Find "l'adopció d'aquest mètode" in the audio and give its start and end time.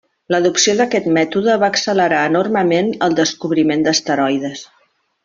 0.35-1.57